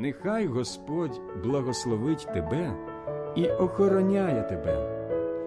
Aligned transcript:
Нехай 0.00 0.46
Господь 0.46 1.20
благословить 1.44 2.26
тебе 2.34 2.76
і 3.36 3.48
охороняє 3.48 4.42
тебе. 4.42 4.96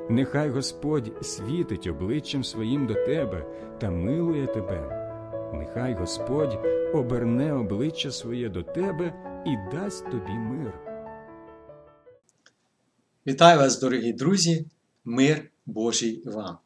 Нехай 0.10 0.50
Господь 0.50 1.26
світить 1.26 1.88
обличчям 1.88 2.44
своїм 2.44 2.88
до 2.88 2.94
тебе 2.94 3.46
та 3.80 3.90
милує 3.90 4.48
тебе. 4.48 4.82
Нехай 5.54 5.94
Господь 5.94 6.60
оберне 6.94 7.54
обличчя 7.54 8.12
своє 8.12 8.50
до 8.50 8.64
тебе 8.64 9.14
і 9.46 9.76
дасть 9.76 10.06
тобі 10.06 10.32
мир. 10.32 10.74
Вітаю 13.28 13.60
вас, 13.60 13.80
дорогі 13.80 14.14
друзі, 14.14 14.66
мир 15.06 15.52
Божий 15.66 16.24
вам. 16.26 16.58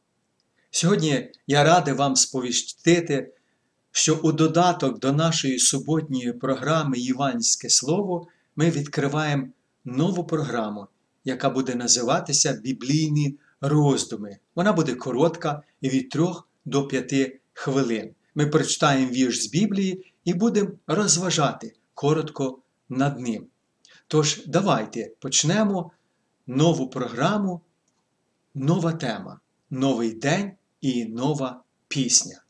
Сьогодні 0.72 1.32
я 1.48 1.64
радий 1.64 1.94
вам 1.94 2.16
сповістити, 2.16 3.34
що 3.98 4.16
у 4.16 4.32
додаток 4.32 5.00
до 5.00 5.12
нашої 5.12 5.60
суботньої 5.60 6.34
програми 6.34 6.98
Іванське 6.98 7.70
Слово 7.70 8.28
ми 8.56 8.70
відкриваємо 8.70 9.48
нову 9.86 10.24
програму, 10.24 10.88
яка 11.26 11.50
буде 11.50 11.76
називатися 11.76 12.54
Біблійні 12.54 13.36
роздуми. 13.62 14.38
Вона 14.56 14.74
буде 14.74 14.96
коротка 14.96 15.64
і 15.82 15.90
від 15.90 16.10
3 16.10 16.26
до 16.66 16.88
5 16.88 17.40
хвилин. 17.54 18.10
Ми 18.36 18.48
прочитаємо 18.48 19.12
вірш 19.12 19.44
з 19.44 19.48
Біблії 19.48 20.06
і 20.26 20.34
будемо 20.34 20.72
розважати 20.88 21.74
коротко 21.94 22.60
над 22.90 23.20
ним. 23.20 23.46
Тож, 24.08 24.42
давайте 24.48 25.12
почнемо 25.20 25.92
нову 26.48 26.90
програму, 26.90 27.62
нова 28.56 28.94
тема, 28.94 29.40
новий 29.70 30.12
день 30.12 30.52
і 30.82 31.06
нова 31.06 31.62
пісня. 31.88 32.42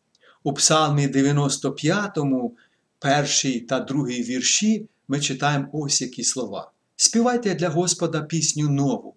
У 0.48 0.54
Псалмі 0.54 1.08
95, 1.08 2.18
перший 3.00 3.60
та 3.60 3.80
другий 3.80 4.24
вірші 4.24 4.88
ми 5.08 5.20
читаємо 5.20 5.70
ось 5.74 6.02
які 6.02 6.24
слова. 6.24 6.72
Співайте 6.96 7.56
для 7.56 7.70
Господа 7.70 8.22
пісню 8.22 8.70
нову. 8.70 9.16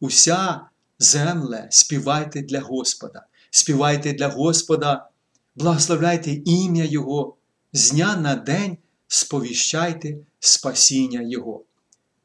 Уся 0.00 0.60
земле, 0.98 1.68
співайте 1.70 2.42
для 2.42 2.60
Господа, 2.60 3.26
співайте 3.50 4.12
для 4.12 4.28
Господа, 4.28 5.08
благословляйте 5.56 6.30
ім'я 6.44 6.84
Його, 6.84 7.36
з 7.72 7.90
дня 7.90 8.16
на 8.16 8.34
день 8.34 8.76
сповіщайте 9.08 10.16
спасіння 10.38 11.22
Його. 11.22 11.62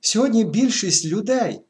Сьогодні 0.02 0.46
більшість 0.46 1.06
людей 1.06 1.62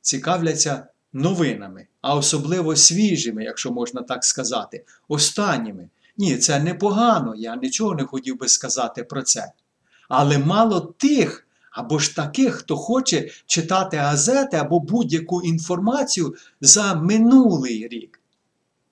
цікавляться 0.00 0.86
новинами, 1.12 1.86
а 2.00 2.14
особливо 2.14 2.76
свіжими, 2.76 3.44
якщо 3.44 3.70
можна 3.70 4.02
так 4.02 4.24
сказати, 4.24 4.84
останніми. 5.08 5.88
Ні, 6.18 6.36
це 6.36 6.60
непогано, 6.60 7.34
я 7.36 7.56
нічого 7.56 7.94
не 7.94 8.04
хотів 8.04 8.38
би 8.38 8.48
сказати 8.48 9.04
про 9.04 9.22
це. 9.22 9.52
Але 10.08 10.38
мало 10.38 10.80
тих 10.80 11.48
або 11.70 11.98
ж 11.98 12.16
таких, 12.16 12.54
хто 12.54 12.76
хоче 12.76 13.30
читати 13.46 13.96
газети 13.96 14.56
або 14.56 14.80
будь-яку 14.80 15.42
інформацію 15.42 16.34
за 16.60 16.94
минулий 16.94 17.88
рік. 17.88 18.20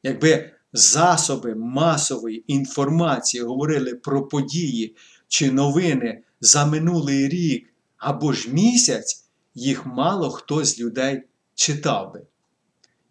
Якби 0.03 0.51
засоби 0.73 1.55
масової 1.55 2.53
інформації 2.53 3.43
говорили 3.43 3.95
про 3.95 4.29
події 4.29 4.97
чи 5.29 5.53
новини 5.53 6.23
за 6.41 6.67
минулий 6.67 7.29
рік 7.29 7.75
або 7.97 8.33
ж 8.33 8.51
місяць, 8.51 9.25
їх 9.55 9.87
мало 9.87 10.31
хто 10.31 10.65
з 10.65 10.81
людей 10.81 11.23
читав 11.55 12.13
би. 12.13 12.23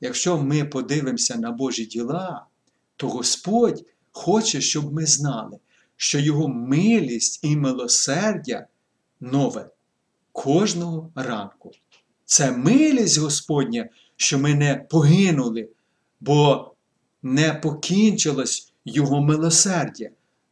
Якщо 0.02 0.38
ми 0.38 0.66
подивимося 0.66 1.36
на 1.36 1.52
Божі 1.52 1.86
діла, 1.86 2.46
то 2.96 3.08
Господь 3.08 3.86
хоче, 4.16 4.62
щоб 4.62 4.94
ми 4.94 5.06
знали, 5.06 5.58
що 5.96 6.20
Його 6.20 6.48
милість 6.48 7.40
і 7.44 7.56
милосердя 7.56 8.68
нове 9.20 9.70
кожного 10.32 11.12
ранку. 11.16 11.72
Це 12.26 12.52
милість 12.52 13.18
Господня, 13.18 13.90
що 14.16 14.40
ми 14.40 14.56
не 14.56 14.76
погинули, 14.76 15.70
бо 16.20 16.72
не 17.24 17.54
покінчилось 17.54 18.74
Його 18.86 19.22
милосердя. 19.22 20.10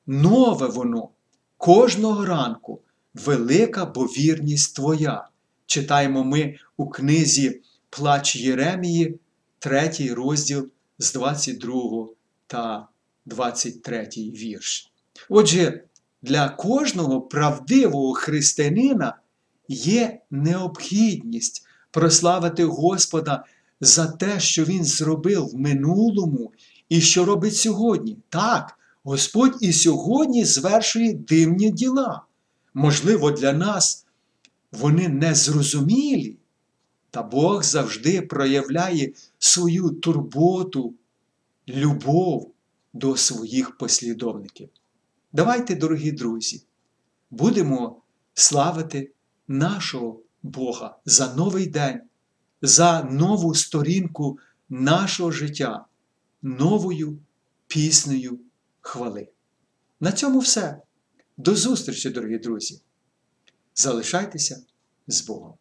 Нове 0.08 0.68
воно 0.68 1.10
кожного 1.58 2.26
ранку, 2.26 2.82
велика 3.14 3.86
бо 3.86 4.04
вірність 4.04 4.76
Твоя. 4.76 5.28
Читаємо 5.66 6.24
ми 6.24 6.56
у 6.78 6.90
книзі 6.90 7.62
Плач 7.90 8.36
Єремії, 8.36 9.20
3 9.60 10.14
розділ 10.14 10.70
з 11.00 11.14
22 11.14 12.08
та 12.48 12.88
23 13.26 14.10
вірш. 14.16 14.92
Отже, 15.30 15.84
для 16.22 16.50
кожного 16.50 17.22
правдивого 17.22 18.14
християнина 18.14 19.18
є 19.68 20.20
необхідність 20.32 21.66
прославити 21.92 22.64
Господа 22.66 23.46
за 23.82 24.08
те, 24.08 24.40
що 24.40 24.64
Він 24.64 24.86
зробив 24.86 25.48
в 25.48 25.56
минулому 25.56 26.52
і 26.90 27.02
що 27.02 27.26
робить 27.26 27.56
сьогодні. 27.56 28.18
Так, 28.30 28.80
Господь 29.04 29.58
і 29.62 29.74
сьогодні 29.74 30.46
звершує 30.46 31.14
дивні 31.14 31.72
діла. 31.72 32.22
Можливо, 32.74 33.32
для 33.32 33.54
нас 33.54 34.06
вони 34.72 35.10
незрозумілі, 35.10 36.38
та 37.12 37.24
Бог 37.24 37.64
завжди 37.64 38.22
проявляє 38.22 39.12
свою 39.40 39.90
турботу, 39.90 40.94
любов 41.68 42.53
до 42.94 43.18
своїх 43.18 43.78
послідовників. 43.78 44.70
Давайте, 45.32 45.76
дорогі 45.76 46.12
друзі, 46.12 46.64
будемо 47.32 48.02
славити 48.34 49.12
нашого 49.48 50.20
Бога 50.44 50.98
за 51.06 51.36
новий 51.36 51.68
день, 51.68 52.02
за 52.62 53.04
нову 53.04 53.56
сторінку 53.56 54.40
нашого 54.70 55.32
життя, 55.32 55.86
новою 56.42 57.20
піснею 57.68 58.40
хвали. 58.82 59.28
На 60.00 60.12
цьому 60.12 60.40
все. 60.40 60.82
До 61.38 61.56
зустрічі, 61.56 62.10
дорогі 62.10 62.38
друзі! 62.38 62.82
Залишайтеся 63.76 64.64
з 65.08 65.22
Богом. 65.22 65.54